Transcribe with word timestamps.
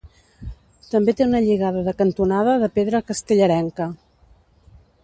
També 0.93 1.13
té 1.19 1.27
una 1.27 1.41
lligada 1.49 1.83
de 1.89 1.95
cantonada 2.01 2.57
de 2.65 2.71
pedra 2.79 3.05
castellarenca. 3.13 3.91